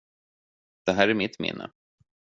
Det 0.83 0.91
här 0.93 1.07
är 1.07 1.13
mitt 1.13 1.39
minne. 1.39 1.69